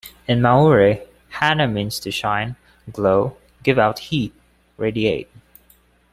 In 0.27 0.41
Maori, 0.41 0.99
"Hana" 1.29 1.67
means 1.67 1.99
to 1.99 2.09
shine, 2.09 2.55
glow, 2.91 3.37
give 3.61 3.77
out 3.77 3.99
heat, 3.99 4.33
radiate. 4.75 5.29